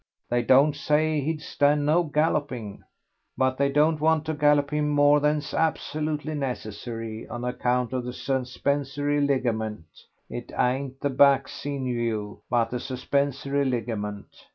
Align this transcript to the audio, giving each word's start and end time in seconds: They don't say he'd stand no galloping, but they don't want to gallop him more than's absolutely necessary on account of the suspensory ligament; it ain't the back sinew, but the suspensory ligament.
They 0.29 0.41
don't 0.41 0.75
say 0.75 1.21
he'd 1.21 1.43
stand 1.43 1.85
no 1.85 2.01
galloping, 2.01 2.83
but 3.37 3.57
they 3.59 3.69
don't 3.71 4.01
want 4.01 4.25
to 4.25 4.33
gallop 4.33 4.71
him 4.71 4.89
more 4.89 5.19
than's 5.19 5.53
absolutely 5.53 6.33
necessary 6.33 7.27
on 7.29 7.43
account 7.43 7.93
of 7.93 8.05
the 8.05 8.11
suspensory 8.11 9.21
ligament; 9.21 9.85
it 10.27 10.51
ain't 10.57 10.99
the 11.01 11.11
back 11.11 11.47
sinew, 11.47 12.39
but 12.49 12.71
the 12.71 12.79
suspensory 12.79 13.63
ligament. 13.63 14.47